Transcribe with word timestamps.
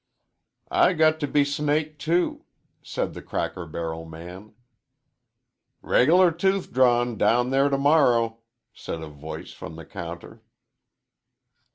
"I 0.71 0.93
got 0.93 1.19
t' 1.19 1.27
be 1.27 1.45
snaked, 1.45 2.01
too," 2.01 2.45
said 2.81 3.13
the 3.13 3.21
cracker 3.21 3.67
barrel 3.67 4.03
man. 4.03 4.55
"Reg'lar 5.83 6.31
tooth 6.31 6.73
drawin' 6.73 7.19
down 7.19 7.51
thar 7.51 7.69
to 7.69 7.77
morrer," 7.77 8.33
said 8.73 9.03
a 9.03 9.07
voice 9.07 9.53
from 9.53 9.75
the 9.75 9.85
counter. 9.85 10.41